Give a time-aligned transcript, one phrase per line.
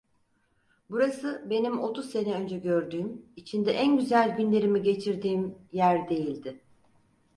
[0.89, 6.61] Burası benim otuz sene önce gördüğüm, içinde en güzel günlerimi geçirdiğim yer değildi.